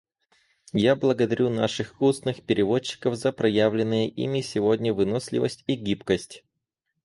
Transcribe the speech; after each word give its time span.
Я 0.73 0.95
благодарю 0.95 1.49
наших 1.51 2.01
устных 2.01 2.41
переводчиков 2.41 3.15
за 3.17 3.31
проявленные 3.31 4.09
ими 4.09 4.41
сегодня 4.41 4.95
выносливость 4.95 5.63
и 5.67 5.75
гибкость. 5.75 6.43